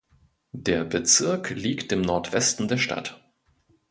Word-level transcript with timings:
Der 0.57 0.83
Bezirk 0.83 1.51
liegt 1.51 1.91
im 1.91 2.01
Nordwesten 2.01 2.67
der 2.67 2.79
Stadt. 2.79 3.21